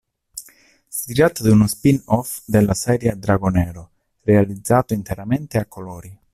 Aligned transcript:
Si 0.87 1.13
tratta 1.13 1.43
di 1.43 1.49
uno 1.49 1.67
spin 1.67 2.01
off 2.05 2.41
della 2.47 2.73
serie 2.73 3.15
"Dragonero" 3.19 3.91
realizzato 4.23 4.95
interamente 4.95 5.59
a 5.59 5.67
colori. 5.67 6.19